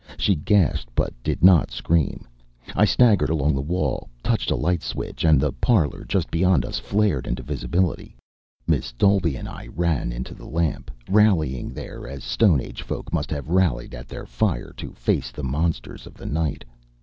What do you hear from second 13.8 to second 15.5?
at their fire to face the